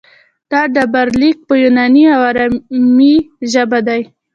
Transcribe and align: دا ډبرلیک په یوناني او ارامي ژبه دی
دا 0.51 0.61
ډبرلیک 0.75 1.37
په 1.47 1.53
یوناني 1.63 2.03
او 2.15 2.21
ارامي 2.31 3.15
ژبه 3.51 3.79
دی 3.87 4.01